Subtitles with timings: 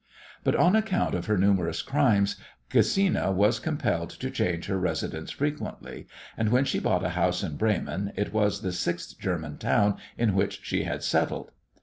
[0.43, 2.35] But on account of her numerous crimes
[2.71, 7.55] Gesina was compelled to change her residence frequently, and when she bought a house in
[7.55, 11.51] Bremen it was the sixth German town in which she had settled.